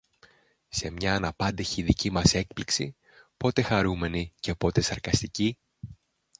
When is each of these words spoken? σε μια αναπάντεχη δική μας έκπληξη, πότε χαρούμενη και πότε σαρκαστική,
σε 0.67 0.89
μια 0.91 1.15
αναπάντεχη 1.15 1.81
δική 1.81 2.11
μας 2.11 2.33
έκπληξη, 2.33 2.95
πότε 3.37 3.61
χαρούμενη 3.61 4.33
και 4.39 4.53
πότε 4.55 4.81
σαρκαστική, 4.81 5.57